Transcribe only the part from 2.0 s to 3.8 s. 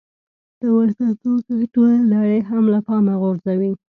نړۍ هم له پامه غورځوي.